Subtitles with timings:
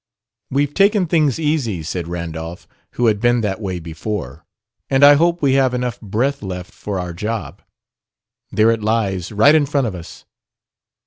[0.49, 4.43] "We've taken things easy," said Randolph, who had been that way before,
[4.89, 7.61] "and I hope we have enough breath left for our job.
[8.51, 10.25] There it lies, right in front of us."